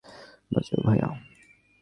বাজাও, 0.51 0.79
ভায়া। 0.87 1.09